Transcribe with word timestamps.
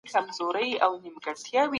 سیندینه 0.07 1.67